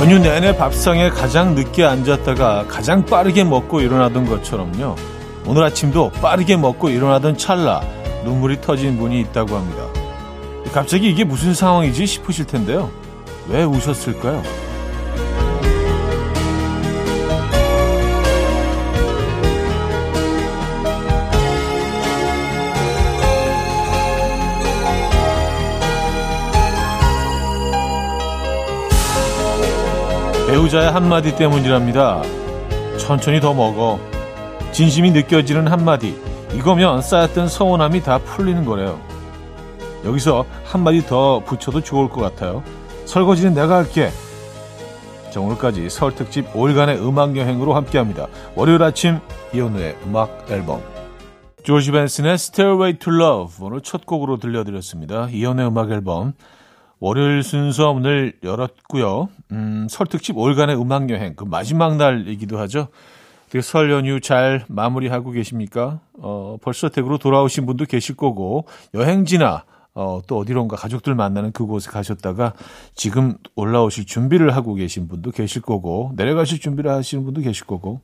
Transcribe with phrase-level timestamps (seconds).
[0.00, 4.96] 연휴 내내 밥상에 가장 늦게 앉았다가 가장 빠르게 먹고 일어나던 것처럼요.
[5.44, 7.82] 오늘 아침도 빠르게 먹고 일어나던 찰나
[8.24, 9.82] 눈물이 터진 분이 있다고 합니다.
[10.72, 12.90] 갑자기 이게 무슨 상황이지 싶으실 텐데요.
[13.46, 14.42] 왜 우셨을까요?
[30.50, 32.22] 배우자의 한마디 때문이랍니다.
[32.98, 34.00] 천천히 더 먹어.
[34.72, 36.20] 진심이 느껴지는 한마디.
[36.52, 39.00] 이거면 쌓였던 서운함이 다 풀리는 거래요.
[40.04, 42.64] 여기서 한마디 더 붙여도 좋을 것 같아요.
[43.04, 44.10] 설거지는 내가 할게.
[45.30, 48.26] 자, 오늘까지 설 특집 5일간의 음악 여행으로 함께합니다.
[48.56, 49.20] 월요일 아침
[49.54, 50.82] 이현우의 음악 앨범.
[51.62, 55.28] 조지 벤슨의 Stairway to Love 오늘 첫 곡으로 들려드렸습니다.
[55.30, 56.32] 이현우의 음악 앨범.
[57.00, 59.28] 월요일 순서 문을 열었고요.
[59.52, 62.88] 음, 설 특집 5일간의 음악 여행 그 마지막 날이기도 하죠.
[63.62, 66.00] 설 연휴 잘 마무리하고 계십니까?
[66.18, 72.52] 어, 벌써 댁으로 돌아오신 분도 계실 거고 여행지나 어, 또 어디론가 가족들 만나는 그곳에 가셨다가
[72.94, 78.02] 지금 올라오실 준비를 하고 계신 분도 계실 거고 내려가실 준비를 하시는 분도 계실 거고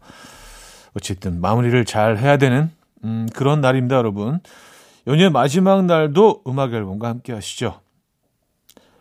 [0.97, 2.70] 어쨌든 마무리를 잘 해야 되는
[3.05, 4.41] 음, 그런 날입니다, 여러분.
[5.06, 7.80] 연휴의 마지막 날도 음악 앨범과 함께 하시죠.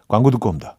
[0.07, 0.77] 광고 듣고 옵니다.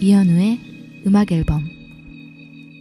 [0.00, 1.67] 이현우의 음악 앨범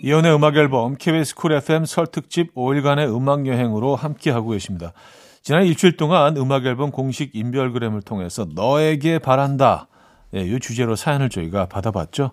[0.07, 4.93] 이현우의 음악 앨범 KBS 쿨 FM 설 특집 5일간의 음악 여행으로 함께하고 계십니다.
[5.41, 9.89] 지난 일주일 동안 음악 앨범 공식 인별그램을 통해서 너에게 바란다
[10.33, 12.31] 예, 이 주제로 사연을 저희가 받아봤죠.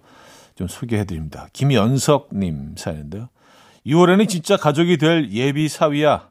[0.54, 1.48] 좀 소개해드립니다.
[1.52, 3.28] 김연석님 사연인데요.
[3.84, 6.28] 6월에는 진짜 가족이 될 예비 사위야.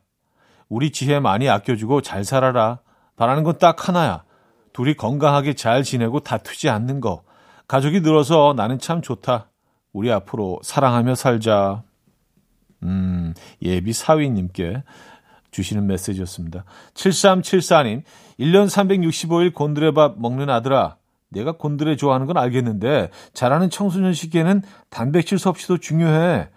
[0.69, 2.79] 우리 지혜 많이 아껴주고 잘 살아라.
[3.17, 4.23] 바라는 건 딱 하나야.
[4.71, 7.23] 둘이 건강하게 잘 지내고 다투지 않는 거.
[7.67, 9.49] 가족이 늘어서 나는 참 좋다.
[9.93, 11.83] 우리 앞으로 사랑하며 살자.
[12.81, 14.83] 음, 예비 사위님께
[15.51, 16.65] 주시는 메시지였습니다.
[16.95, 18.03] 7374님,
[18.39, 20.97] 1년 365일 곤드레밥 먹는 아들아.
[21.29, 26.49] 내가 곤드레 좋아하는 건 알겠는데, 자라는 청소년 시기에는 단백질 섭취도 중요해.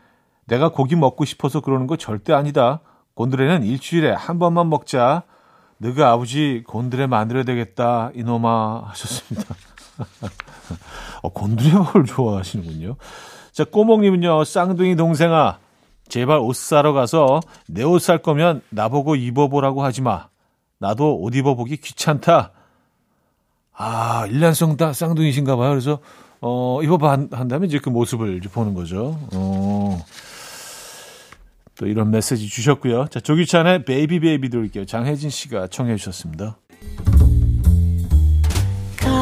[0.47, 2.81] 내가 고기 먹고 싶어서 그러는 거 절대 아니다.
[3.15, 5.23] 곤드레는 일주일에 한 번만 먹자.
[5.79, 8.11] 너가 아버지 곤드레 만들어야 되겠다.
[8.15, 8.85] 이놈아.
[8.89, 9.55] 하셨습니다.
[11.23, 12.97] 어, 곤드레밥을 좋아하시는군요.
[13.53, 15.59] 자, 꼬목님은요, 쌍둥이 동생아,
[16.09, 20.29] 제발 옷 사러 가서 내 옷 살 거면 나보고 입어보라고 하지 마.
[20.79, 22.53] 나도 옷 입어보기 귀찮다.
[23.73, 25.71] 아, 일란성 다 쌍둥이신가 봐요.
[25.71, 25.99] 그래서,
[26.41, 29.19] 어, 입어봐 한, 다음에 이제 그 모습을 보는 거죠.
[29.35, 30.05] 어.
[31.79, 33.07] 또 이런 메시지 주셨고요.
[33.09, 34.87] 자, 조규찬의 Baby Baby 들을게요.
[34.87, 36.57] 장혜진 씨가 청해 주셨습니다.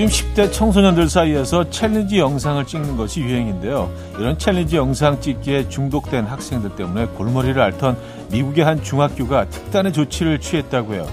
[0.00, 3.90] 요즘 10대 청소년들 사이에서 challenge 영상을 찍는 것이 유행인데요.
[4.18, 7.98] 이런 challenge 영상 찍기에 중독된 학생들 때문에 골머리를 앓던
[8.30, 11.06] 미국의 한 중학교가 특단의 조치를 취했다고 해요.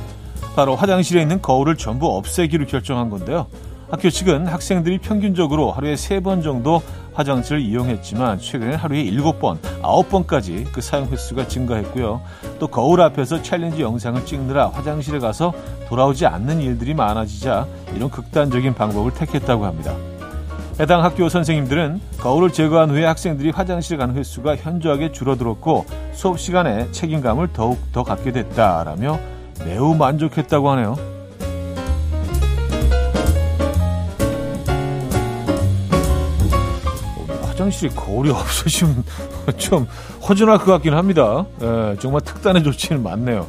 [0.55, 3.47] 바로 화장실에 있는 거울을 전부 없애기로 결정한 건데요.
[3.91, 6.81] 학교 측은 학생들이 평균적으로 하루에 3번 정도
[7.17, 12.21] 화장실을 이용했지만 최근에 하루에 7번, 9번까지 그 사용 횟수가 증가했고요.
[12.59, 15.51] 또 거울 앞에서 challenge 영상을 찍느라 화장실에 가서
[15.89, 17.65] 돌아오지 않는 일들이 많아지자
[17.95, 19.95] 이런 극단적인 방법을 택했다고 합니다.
[20.79, 27.47] 해당 학교 선생님들은 거울을 제거한 후에 학생들이 화장실 가는 횟수가 현저하게 줄어들었고 수업 시간에 책임감을
[27.51, 29.19] 더욱 더 갖게 됐다라며
[29.65, 31.16] 매우 만족했다고 하네요.
[37.57, 39.03] 화장실이 거울이 없으시면
[39.57, 39.87] 좀
[40.27, 41.45] 허전할 것 같긴 합니다.
[41.61, 43.47] 예, 정말 특단의 조치는 많네요.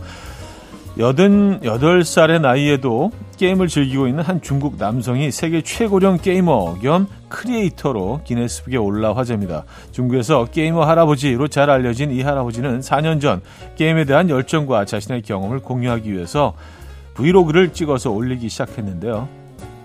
[0.96, 9.14] 88살의 나이에도 게임을 즐기고 있는 한 중국 남성이 세계 최고령 게이머 겸 creator로 기네스북에 올라
[9.14, 9.64] 화제입니다.
[9.92, 13.42] 중국에서 게이머 할아버지로 잘 알려진 이 할아버지는 4년 전
[13.76, 16.54] 게임에 대한 열정과 자신의 경험을 공유하기 위해서
[17.14, 19.37] vlog를 찍어서 올리기 시작했는데요.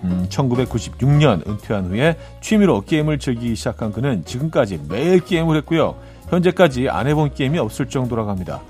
[0.03, 5.95] 음, 1996년 은퇴한 후에 취미로 게임을 즐기기 시작한 그는 지금까지 매일 게임을 했고요.
[6.29, 8.61] 현재까지 안 해본 게임이 없을 정도라고 합니다.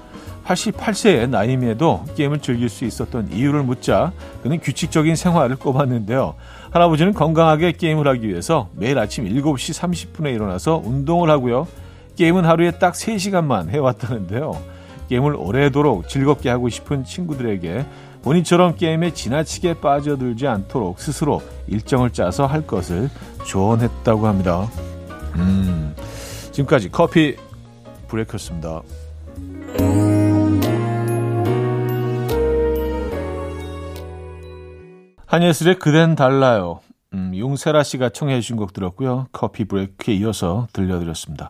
[0.45, 6.35] 88세의 나이임에도 게임을 즐길 수 있었던 이유를 묻자 그는 규칙적인 생활을 꼽았는데요.
[6.71, 11.67] 할아버지는 건강하게 게임을 하기 위해서 매일 아침 7시 30분에 일어나서 운동을 하고요.
[12.17, 14.57] 게임은 하루에 딱 3시간만 해왔다는데요.
[15.09, 17.85] 게임을 오래도록 즐겁게 하고 싶은 친구들에게
[18.23, 23.09] 본인처럼 게임에 지나치게 빠져들지 않도록 스스로 일정을 짜서 할 것을
[23.45, 24.69] 조언했다고 합니다.
[25.35, 25.93] 음,
[26.51, 27.35] 지금까지 커피
[28.07, 28.81] 브레이크였습니다.
[35.25, 36.79] 한예슬의 그댄 달라요.
[37.13, 39.27] 음, 용세라 씨가 청해 주신 곡 들었고요.
[39.31, 41.49] 커피 브레이크에 이어서 들려드렸습니다.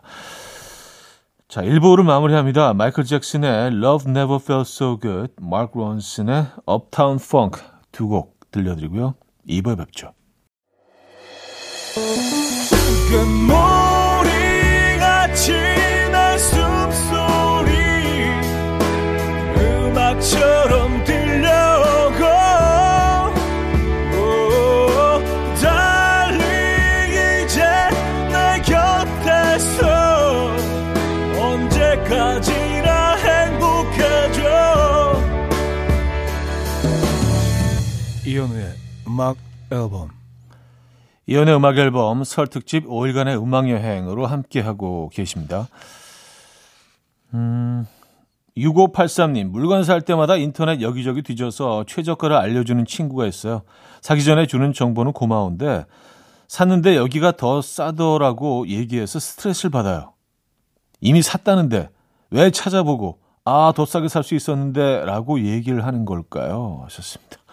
[1.54, 2.74] 자, 1부를 마무리합니다.
[2.74, 7.62] 마이클 잭슨의 Love Never Felt So Good, 마크 론슨의 Uptown Funk
[7.92, 9.14] 두 곡 들려드리고요.
[9.48, 10.14] 2부에 뵙죠.
[11.96, 12.34] 이
[39.14, 39.36] 음악
[39.70, 40.10] 앨범
[41.28, 45.68] 이현우의 음악 앨범 설 특집 5일간의 음악 여행으로 함께하고 계십니다.
[47.32, 47.86] 음,
[48.56, 53.62] 6583님, 물건 살 때마다 인터넷 여기저기 뒤져서 최저가를 알려주는 친구가 있어요.
[54.00, 55.84] 사기 전에 주는 정보는 고마운데,
[56.48, 60.12] 샀는데 여기가 더 싸더라고 얘기해서 스트레스를 받아요.
[61.00, 61.88] 이미 샀다는데,
[62.30, 66.80] 왜 찾아보고, 아, 더 싸게 살 수 있었는데, 라고 얘기를 하는 걸까요?
[66.84, 67.43] 하셨습니다.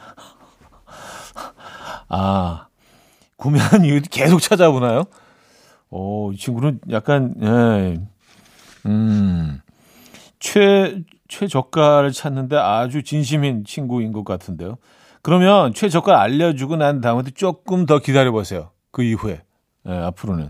[2.13, 2.67] 아,
[3.37, 5.05] 구매한 이유 계속 찾아보나요?
[5.89, 7.97] 오, 이 친구는 약간, 예,
[8.85, 9.61] 음,
[10.39, 14.77] 최, 최저가를 찾는데 아주 진심인 친구인 것 같은데요.
[15.21, 18.71] 그러면 최저가 알려주고 난 다음에 조금 더 기다려보세요.
[18.91, 19.41] 그 이후에.
[19.87, 20.49] 예, 앞으로는.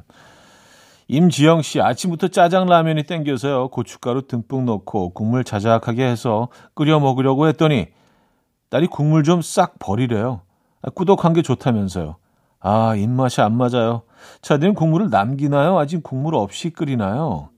[1.09, 3.67] 임지영 씨, 아침부터 짜장라면이 땡겨서요.
[3.69, 7.87] 고춧가루 듬뿍 넣고 국물 자작하게 해서 끓여 먹으려고 했더니
[8.69, 10.41] 딸이 국물 좀 싹 버리래요.
[10.81, 12.16] 아, 꾸덕한 게 좋다면서요.
[12.60, 14.04] 아, 입맛이 안 맞아요.
[14.42, 15.80] 차디는 국물을 남기나요?
[15.80, 17.50] 아직 국물 없이 끓이나요?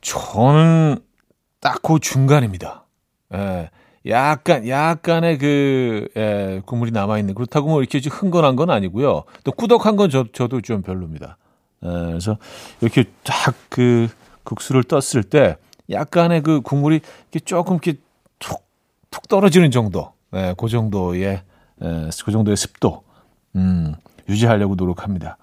[0.00, 0.98] 저는
[1.60, 2.84] 딱 그 중간입니다.
[3.34, 3.70] 예.
[4.08, 7.34] 약간, 약간의 그, 예, 국물이 남아있는.
[7.34, 9.24] 그렇다고 뭐 이렇게 흥건한 건 아니고요.
[9.42, 11.38] 또 꾸덕한 건 저, 저도 좀 별로입니다.
[11.84, 12.36] 예, 그래서
[12.80, 14.08] 이렇게 딱 그
[14.44, 15.56] 국수를 떴을 때
[15.90, 17.00] 약간의 그 국물이
[17.32, 17.98] 이렇게 조금 이렇게
[18.38, 18.64] 툭,
[19.10, 20.12] 툭 떨어지는 정도.
[20.34, 21.42] 예, 그 정도의
[21.82, 23.02] 예, 그 정도의 습도
[23.54, 23.94] 음,
[24.28, 25.38] 유지하려고 노력합니다.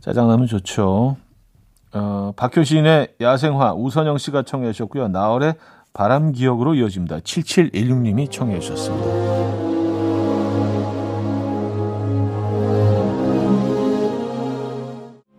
[0.00, 1.16] 짜장라면 좋죠.
[1.92, 5.08] 어, 박효신의 야생화 우선영 씨가 청해 주셨고요.
[5.08, 5.54] 나월의
[5.92, 7.20] 바람 기억으로 이어집니다.
[7.20, 9.06] 7716님이 청해 주셨습니다.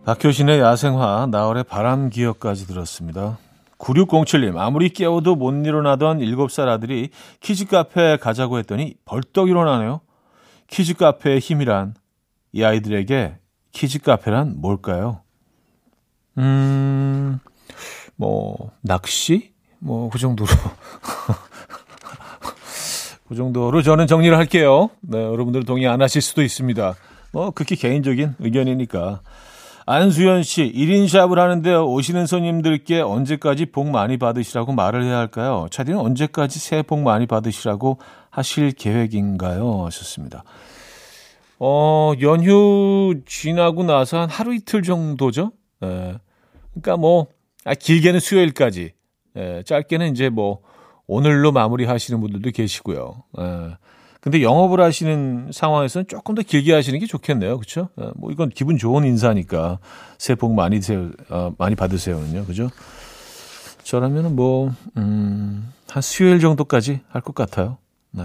[0.04, 3.38] 박효신의 야생화, 나얼의 바람기억까지 들었습니다.
[3.78, 10.00] 9607님, 아무리 깨워도 못 일어나던 7살 아들이 키즈 카페에 가자고 했더니 벌떡 일어나네요.
[10.66, 11.94] 키즈 카페의 힘이란
[12.52, 13.36] 이 아이들에게
[13.72, 15.22] 키즈 카페란 뭘까요?
[16.38, 17.38] 음,
[18.16, 19.52] 뭐, 낚시?
[19.78, 20.48] 뭐, 그 정도로.
[23.28, 24.90] 그 정도로 저는 정리를 할게요.
[25.00, 26.94] 네, 여러분들 동의 안 하실 수도 있습니다.
[27.32, 29.20] 뭐, 극히 개인적인 의견이니까.
[29.90, 35.66] 안수현 씨, 1인 샵을 하는데 오시는 손님들께 언제까지 복 많이 받으시라고 말을 해야 할까요?
[35.70, 39.86] 차디는 언제까지 새해 복 많이 받으시라고 하실 계획인가요?
[39.86, 40.44] 하셨습니다.
[41.58, 45.52] 어, 연휴 지나고 나서 한 하루 이틀 정도죠?
[45.82, 46.18] 예.
[46.74, 47.28] 그러니까 뭐,
[47.64, 48.92] 아, 길게는 수요일까지,
[49.36, 50.60] 예, 짧게는 이제 뭐,
[51.06, 53.24] 오늘로 마무리 하시는 분들도 계시고요.
[53.40, 53.76] 예.
[54.20, 57.56] 근데 영업을 하시는 상황에서는 조금 더 길게 하시는 게 좋겠네요.
[57.58, 57.88] 그렇죠?
[58.16, 59.78] 뭐 이건 기분 좋은 인사니까
[60.18, 62.44] 새해 복 많이 세요, 어, 많이 받으세요는요.
[62.46, 62.68] 그죠?
[63.84, 67.78] 저라면은 뭐, 음, 한 수요일 정도까지 할 것 같아요.
[68.10, 68.24] 네.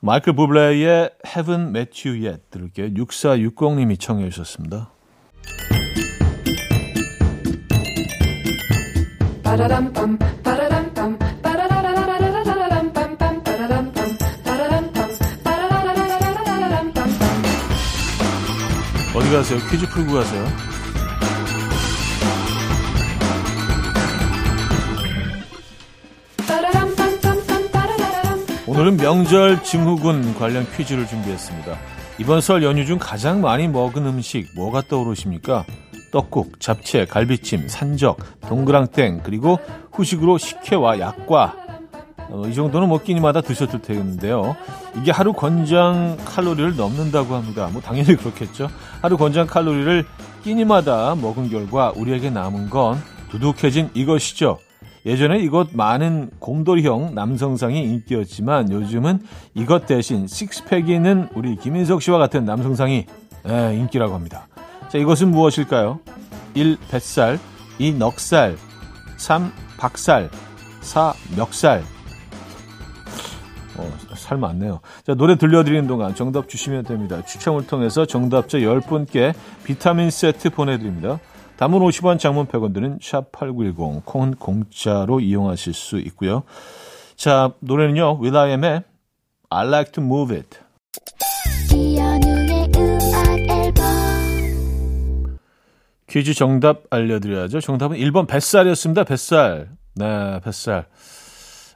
[0.00, 2.88] 마이클 부블레의 Haven't Met You Yet 들을게요.
[2.88, 4.90] 6460님이 청해 주셨습니다.
[9.42, 10.18] 바라람밤
[19.28, 19.58] 어디 가세요?
[19.70, 20.46] 퀴즈 풀고 가세요.
[28.66, 31.76] 오늘은 명절 증후군 관련 퀴즈를 준비했습니다.
[32.18, 35.66] 이번 설 연휴 중 가장 많이 먹은 음식 뭐가 떠오르십니까?
[36.10, 39.58] 떡국, 잡채, 갈비찜, 산적, 동그랑땡, 그리고
[39.92, 41.67] 후식으로 식혜와 약과.
[42.30, 44.56] 어, 이 정도는 뭐 끼니마다 드셨을 텐데요.
[44.96, 47.68] 이게 하루 권장 칼로리를 넘는다고 합니다.
[47.72, 48.68] 뭐 당연히 그렇겠죠.
[49.00, 50.04] 하루 권장 칼로리를
[50.42, 52.98] 끼니마다 먹은 결과 우리에게 남은 건
[53.30, 54.58] 두둑해진 이것이죠.
[55.06, 59.20] 예전에 이것 많은 곰돌이형 남성상이 인기였지만 요즘은
[59.54, 63.06] 이것 대신 식스팩이 있는 우리 김인석 씨와 같은 남성상이
[63.46, 64.48] 에, 인기라고 합니다.
[64.88, 66.00] 자, 이것은 무엇일까요?
[66.54, 66.76] 1.
[66.90, 67.38] 뱃살
[67.78, 67.92] 2.
[67.94, 68.56] 넉살
[69.16, 69.52] 3.
[69.78, 70.30] 박살
[70.80, 71.14] 4.
[71.36, 71.84] 멱살
[73.78, 74.80] 어, 살 많네요.
[75.06, 77.24] 자, 노래 들려드리는 동안 정답 주시면 됩니다.
[77.24, 81.20] 추첨을 통해서 정답자 10분께 비타민 세트 보내드립니다.
[81.56, 86.42] 담은 50원, 장문 100원 드는 샵8910, 콩은 공짜로 이용하실 수 있고요.
[87.16, 88.20] 자, 노래는요.
[88.20, 88.82] will.i.am의
[89.50, 90.58] I like to move it.
[96.08, 97.60] 퀴즈 정답 알려드려야죠.
[97.60, 99.04] 정답은 1번 뱃살이었습니다.
[99.04, 99.68] 뱃살.
[99.94, 100.86] 네, 뱃살.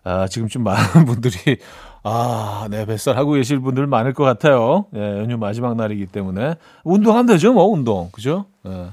[0.04, 1.58] 아, 지금 좀 많은 분들이,
[2.02, 4.86] 아, 네, 뱃살 하고 계실 분들 많을 것 같아요.
[4.94, 6.54] 예, 연휴 마지막 날이기 때문에.
[6.84, 8.10] 운동하면 되죠, 뭐, 운동.
[8.10, 8.46] 그죠?
[8.66, 8.88] 예.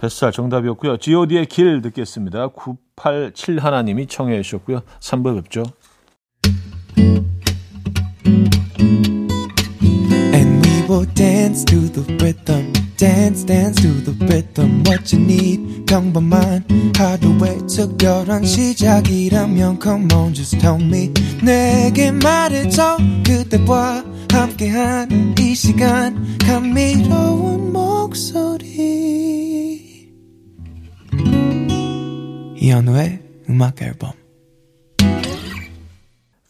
[0.00, 0.98] 뱃살 정답이었고요.
[0.98, 2.48] god의 길 듣겠습니다.
[2.48, 4.80] 987 하나님이 청해 주셨고요.
[5.00, 5.62] 3부 뵙죠.
[10.34, 12.83] And we will dance to the rhythm.
[12.96, 16.64] Dance dance to the rhythm what you need 평범한
[16.96, 27.72] 하루의 특별한 시작이라면 come on just tell me 내게 말해줘 그대와 함께한 이 시간 감미로운
[27.72, 28.64] 목소리
[32.56, 33.20] 이현우의
[33.50, 34.12] 음악 앨범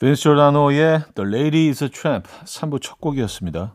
[0.00, 3.74] 빈스 조다노의 The Lady is a Tramp 3부 첫 곡이었습니다.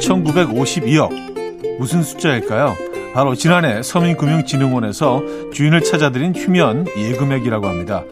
[0.00, 2.76] (2952억) 무슨 숫자일까요?
[3.14, 5.22] 바로 지난해 서민금융진흥원에서
[5.52, 8.04] 주인을 찾아들인 휴면 예금액이라고 합니다.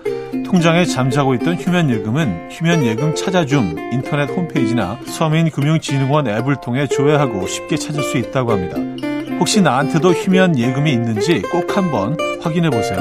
[0.46, 7.76] 통장에 잠자고 있던 휴면 예금은 휴면 예금 찾아줌 인터넷 홈페이지나 서민금융진흥원 앱을 통해 조회하고 쉽게
[7.76, 8.78] 찾을 수 있다고 합니다.
[9.38, 12.98] 혹시 나한테도 휴면 예금이 있는지 꼭 한번 확인해 보세요.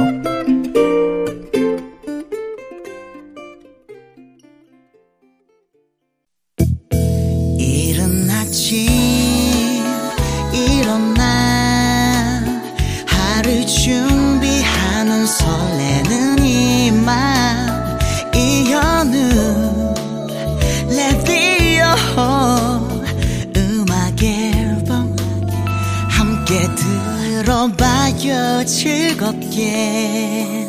[29.24, 30.68] 즐겁게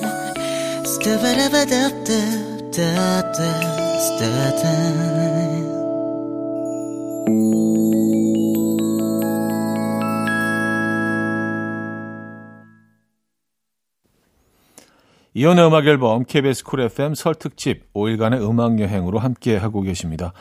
[15.34, 20.32] 이혼의 음악 앨범 KBS 쿨 FM 설 특집 5일간의 음악 여행으로 함께 하고 계십니다.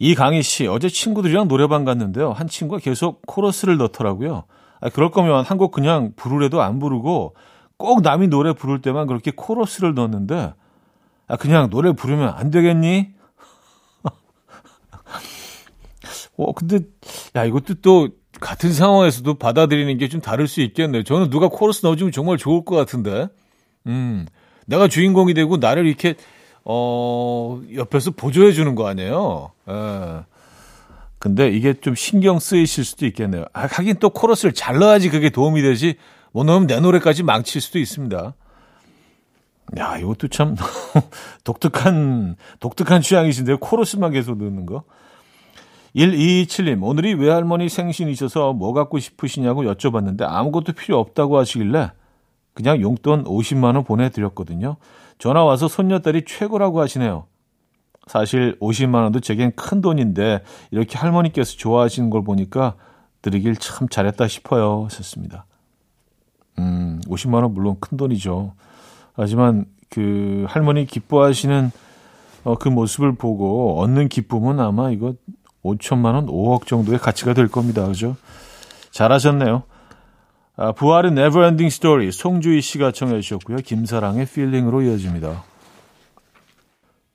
[0.00, 2.32] 이강희 씨 어제 친구들이랑 노래방 갔는데요.
[2.32, 4.46] 한 친구가 계속 코러스를 넣더라고요.
[4.86, 7.34] 아, 그럴 거면 한 곡 그냥 부르래도 안 부르고
[7.76, 10.54] 꼭 남이 노래 부를 때만 그렇게 코러스를 넣었는데
[11.28, 13.08] 아, 그냥 노래 부르면 안 되겠니?
[16.36, 16.80] 어, 근데,
[17.34, 18.08] 야, 이것도 또
[18.40, 21.02] 같은 상황에서도 받아들이는 게 좀 다를 수 있겠네요.
[21.02, 23.28] 저는 누가 코러스 넣어주면 정말 좋을 것 같은데.
[23.86, 24.26] 음,
[24.66, 26.14] 내가 주인공이 되고 나를 이렇게
[26.64, 29.52] 어, 옆에서 보조해 주는 거 아니에요?
[29.70, 30.20] 예.
[31.26, 33.46] 근데 이게 좀 신경 쓰이실 수도 있겠네요.
[33.52, 35.96] 아, 하긴 또 코러스를 잘 넣어야지 그게 도움이 되지.
[36.30, 38.34] 못 넣으면 내 노래까지 망칠 수도 있습니다.
[39.78, 40.54] 야, 이것도 참
[41.42, 43.58] 독특한, 독특한 취향이신데요.
[43.58, 44.84] 코러스만 계속 넣는 거.
[45.96, 51.90] 1227님, 오늘이 외할머니 생신이셔서 뭐 갖고 싶으시냐고 여쭤봤는데 아무것도 필요 없다고 하시길래
[52.54, 54.76] 그냥 용돈 50만원 보내드렸거든요.
[55.18, 57.26] 전화 와서 손녀딸이 최고라고 하시네요.
[58.06, 62.74] 사실 50만 원도 제겐 큰 돈인데 이렇게 할머니께서 좋아하시는 걸 보니까
[63.20, 64.84] 드리길 참 잘했다 싶어요.
[64.84, 65.46] 하셨습니다.
[66.58, 68.54] 음, 50만 원 물론 큰 돈이죠.
[69.14, 71.70] 하지만 그 할머니 기뻐하시는
[72.44, 75.14] 어, 그 모습을 보고 얻는 기쁨은 아마 이거
[75.64, 77.84] 5천만 원, 5억 정도의 가치가 될 겁니다.
[77.86, 78.16] 그죠?
[78.92, 79.64] 잘하셨네요.
[80.56, 83.56] 아, 부활은 Never Ending Story 송주희 씨가 청해 주셨고요.
[83.58, 85.42] 김사랑의 Feeling으로 이어집니다.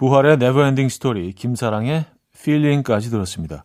[0.02, 2.06] 부활의 Never Ending Story 김사랑의
[2.42, 3.64] Feeling까지 들었습니다.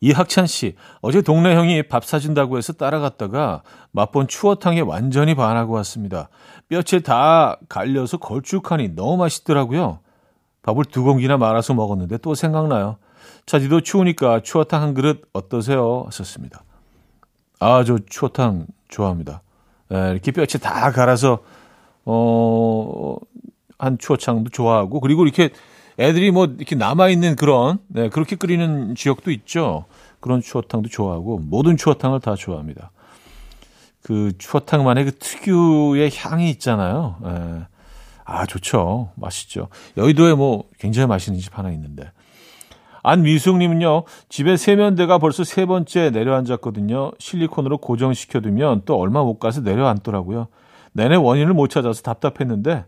[0.00, 6.28] 이학찬 씨, 어제 동네 형이 밥 사준다고 해서 따라갔다가 맛본 추어탕에 완전히 반하고 왔습니다.
[6.68, 10.00] 뼈째 다 갈려서 걸쭉하니 너무 맛있더라고요.
[10.62, 12.96] 밥을 두 공기나 말아서 먹었는데 또 생각나요.
[13.46, 16.02] 날씨도 추우니까 추어탕 한 그릇 어떠세요?
[16.06, 16.64] 하셨습니다.
[17.60, 19.42] 아, 저 추어탕 좋아합니다.
[19.94, 21.44] 예, 이렇게 뼈째 다 갈아서,
[22.04, 23.16] 어,
[23.78, 25.50] 한 추어탕도 좋아하고, 그리고 이렇게
[25.98, 29.84] 애들이 뭐 이렇게 남아 있는 그런, 네, 그렇게 끓이는 지역도 있죠.
[30.20, 32.90] 그런 추어탕도 좋아하고, 모든 추어탕을 다 좋아합니다.
[34.02, 37.16] 그 추어탕만의 그 특유의 향이 있잖아요.
[37.24, 37.66] 예.
[38.24, 39.10] 아, 좋죠.
[39.14, 39.68] 맛있죠.
[39.96, 42.10] 여의도에 뭐 굉장히 맛있는 집 하나 있는데.
[43.02, 47.12] 안미숙님은요, 집에 세면대가 벌써 세 번째 내려앉았거든요.
[47.18, 50.48] 실리콘으로 고정시켜두면 또 얼마 못 가서 내려앉더라고요.
[50.92, 52.84] 내내 원인을 못 찾아서 답답했는데,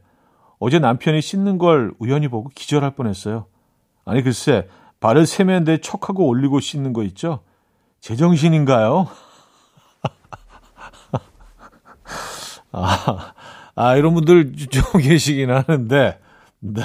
[0.59, 3.47] 어제 남편이 씻는 걸 우연히 보고 기절할 뻔했어요.
[4.05, 4.69] 아니, 글쎄,
[5.01, 7.41] 발을 세면대에 척하고 올리고 씻는 거 있죠?
[8.01, 9.09] 제정신인가요?
[12.73, 13.33] 아,
[13.75, 16.19] 아, 이런 분들 좀 계시긴 하는데,
[16.61, 16.83] 네.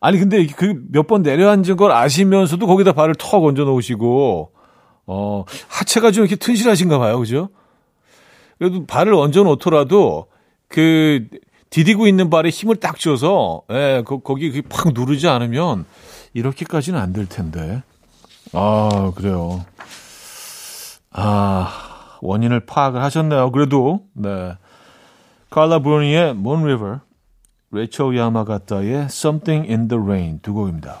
[0.00, 4.52] 아니 근데 그 몇 번 내려앉은 걸 아시면서도 거기다 발을 턱 얹어 놓으시고
[5.06, 7.18] 어 하체가 좀 이렇게 튼실하신가 봐요.
[7.18, 7.48] 그죠?
[8.58, 10.26] 그래도 발을 얹어 놓더라도
[10.68, 11.26] 그
[11.70, 15.84] 디디고 있는 발에 힘을 딱 줘서 예, 거, 거기 팍 누르지 않으면
[16.34, 17.82] 이렇게까지는 안 될 텐데.
[18.52, 19.64] 아, 그래요.
[21.10, 23.50] 아, 원인을 파악을 하셨네요.
[23.52, 24.54] 그래도 네.
[25.50, 26.98] 칼라 브루니의 Moon River
[27.72, 31.00] 레이첼 야마가타의 Something in the Rain 두 곡입니다.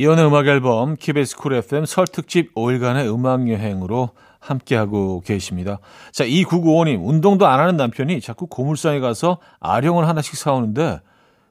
[0.00, 4.08] 이현우의 음악 앨범 KBS 쿨 FM 설 특집 5일간의 음악 여행으로
[4.38, 5.78] 함께하고 계십니다.
[6.10, 11.00] 자, 이 995님 운동도 안 하는 남편이 자꾸 고물상에 가서 아령을 하나씩 사오는데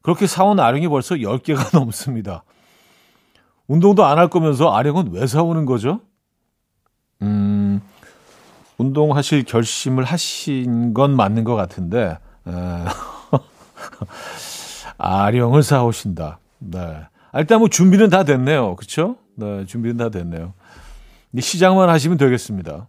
[0.02, 2.44] 그렇게 사온 아령이 벌써 10개가 넘습니다.
[3.68, 6.02] 운동도 안 할 거면서 아령은 왜 사오는 거죠?
[7.22, 7.80] 음,
[8.80, 12.52] 운동하실 결심을 하신 건 맞는 것 같은데, 에,
[14.98, 16.40] 아령을 사오신다.
[16.58, 16.80] 네.
[17.36, 18.76] 일단 뭐 준비는 다 됐네요.
[18.76, 19.18] 그렇죠?
[19.36, 20.54] 네, 준비는 다 됐네요.
[21.40, 22.88] 시장만 하시면 되겠습니다.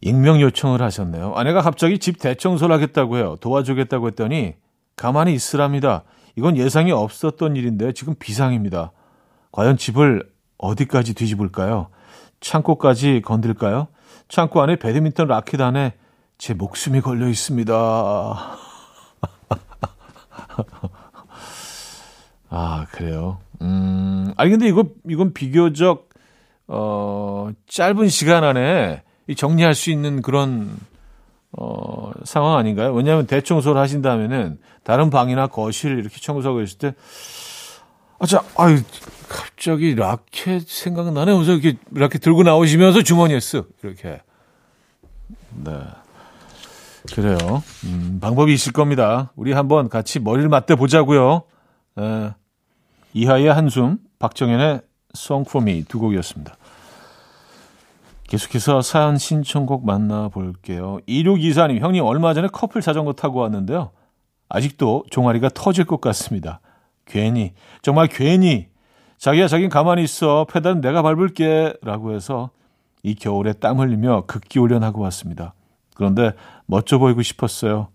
[0.00, 1.34] 익명 요청을 하셨네요.
[1.34, 3.36] 아내가 갑자기 집 대청소를 하겠다고 해요.
[3.40, 4.54] 도와주겠다고 했더니
[4.96, 6.04] 가만히 있으랍니다.
[6.36, 8.92] 이건 예상이 없었던 일인데 지금 비상입니다.
[9.52, 11.88] 과연 집을 어디까지 뒤집을까요?
[12.40, 13.88] 창고까지 건들까요?
[14.28, 15.94] 창고 안에 배드민턴 라켓 안에
[16.38, 17.74] 제 목숨이 걸려 있습니다.
[22.50, 23.38] 아, 그래요.
[23.62, 26.10] 음, 아니, 근데 이거, 이건 비교적,
[26.66, 29.02] 어, 짧은 시간 안에
[29.36, 30.76] 정리할 수 있는 그런,
[31.52, 32.92] 어, 상황 아닌가요?
[32.92, 36.94] 왜냐하면 대청소를 하신다면은 다른 방이나 거실 이렇게 청소하고 있을 때,
[38.18, 38.80] 아, 자, 아유,
[39.28, 41.32] 갑자기 라켓 생각나네.
[41.32, 44.20] 그래서 이렇게 라켓 들고 나오시면서 주머니에 쓱, 이렇게.
[45.64, 45.72] 네.
[47.14, 47.62] 그래요.
[47.84, 49.32] 음, 방법이 있을 겁니다.
[49.36, 51.44] 우리 한번 같이 머리를 맞대 보자고요.
[51.98, 52.30] 에,
[53.12, 54.82] 이하의 한숨, 박정현의
[55.16, 56.54] Song for Me 두 곡이었습니다.
[58.28, 60.98] 계속해서 사연 신청곡 만나볼게요.
[61.08, 63.90] 2624님, 형님 얼마 전에 커플 자전거 타고 왔는데요.
[64.48, 66.60] 아직도 종아리가 터질 것 같습니다.
[67.06, 68.68] 괜히, 정말 괜히,
[69.18, 70.46] 자기야, 자긴 가만히 있어.
[70.50, 71.74] 페달은 내가 밟을게.
[71.82, 72.50] 라고 해서
[73.02, 75.52] 이 겨울에 땀 흘리며 극기 훈련하고 왔습니다.
[75.94, 76.32] 그런데
[76.64, 77.88] 멋져 보이고 싶었어요.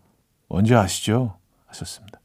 [0.49, 1.37] 언제 아시죠?
[1.65, 2.19] 하셨습니다.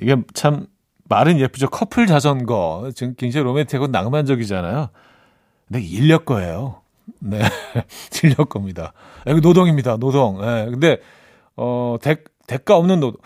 [0.00, 0.66] 이게 참
[1.08, 1.68] 말은 예쁘죠.
[1.68, 2.90] 커플 자전거.
[2.94, 4.88] 지금 굉장히 로맨틱하고 낭만적이잖아요.
[5.68, 6.82] 근데 인력 거예요.
[7.20, 7.40] 네.
[8.22, 8.92] 인력 겁니다.
[9.26, 9.96] 이거 노동입니다.
[9.96, 10.40] 노동.
[10.40, 10.66] 네.
[10.66, 11.00] 근데,
[11.56, 13.20] 어, 대, 대가 없는 노동.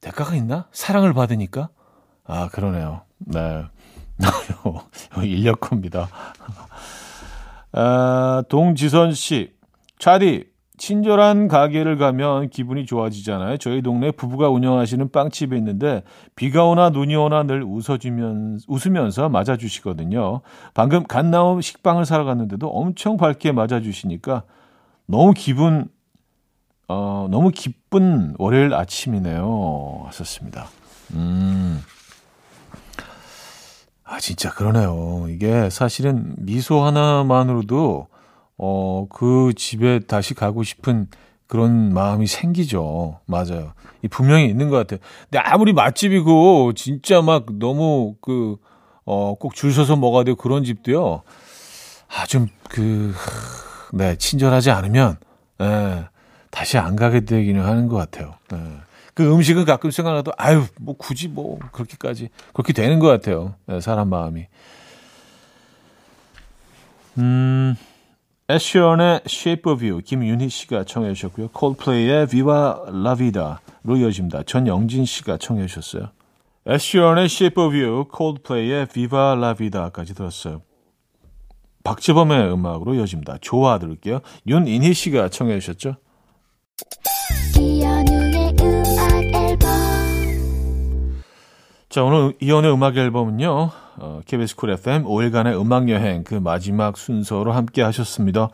[0.00, 0.66] 대가가 있나?
[0.72, 1.68] 사랑을 받으니까?
[2.24, 3.02] 아, 그러네요.
[3.18, 3.64] 네.
[5.22, 6.08] 인력 겁니다.
[7.72, 9.54] 아, 동지선 씨.
[9.98, 10.44] 차디,
[10.78, 13.56] 친절한 가게를 가면 기분이 좋아지잖아요.
[13.58, 16.02] 저희 동네 부부가 운영하시는 빵집에 있는데
[16.34, 20.40] 비가 오나 눈이 오나 늘 웃어주면 웃으면서 맞아주시거든요.
[20.74, 24.42] 방금 갓 나온 식빵을 사러 갔는데도 엄청 밝게 맞아주시니까
[25.06, 25.88] 너무 기분
[26.88, 30.02] 어 너무 기쁜 월요일 아침이네요.
[30.06, 30.68] 하셨습니다.
[31.14, 31.80] 음.
[34.04, 35.26] 아 진짜 그러네요.
[35.28, 38.08] 이게 사실은 미소 하나만으로도
[38.58, 41.08] 어, 그 집에 다시 가고 싶은
[41.46, 43.20] 그런 마음이 생기죠.
[43.26, 43.72] 맞아요.
[44.02, 44.98] 이 분명히 있는 것 같아요.
[45.30, 48.56] 근데 아무리 맛집이고 진짜 막 너무 그,
[49.04, 51.22] 어, 꼭 줄 서서 먹어야 되고 그런 집도요.
[52.08, 53.14] 아, 좀 그,
[53.92, 55.16] 네, 친절하지 않으면,
[55.60, 56.06] 예,
[56.50, 58.34] 다시 안 가게 되기는 하는 것 같아요.
[58.52, 58.58] 예.
[59.14, 63.54] 그 음식은 가끔 생각나도, 아유, 뭐 굳이 뭐 그렇게까지, 그렇게 되는 것 같아요.
[63.70, 64.46] 예, 사람 마음이.
[67.18, 67.76] 음,
[68.48, 71.48] 애쉬언의 Shape of You 김윤희 씨가 청해 주셨고요.
[71.48, 72.54] 콜플레이의 Viva
[72.88, 74.44] La Vida로 이어집니다.
[74.44, 76.10] 전영진 씨가 청해 주셨어요.
[76.68, 80.62] 애쉬언의 Shape of You, 콜플레이의 Viva La Vida까지 들었어요.
[81.82, 83.38] 박재범의 음악으로 이어집니다.
[83.40, 84.20] 좋아 들을게요.
[84.46, 85.96] 윤인희 씨가 청해 주셨죠.
[91.96, 93.70] 자, 오늘 이현우의 음악 앨범은요.
[93.96, 98.50] 어, KBS 쿨 FM 5일간의 음악 여행 그 마지막 순서로 함께 하셨습니다.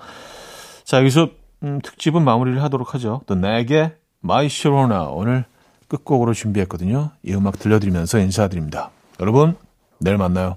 [0.85, 1.29] 자, 여기서
[1.65, 3.23] 음, 특집은 마무리를 하도록 하죠.
[3.27, 5.45] The Knack의 My Sharona 오늘
[5.89, 7.11] 끝곡으로 준비했거든요.
[7.25, 8.91] 이 음악 들려드리면서 인사드립니다.
[9.19, 9.57] 여러분,
[9.99, 10.57] 내일 만나요.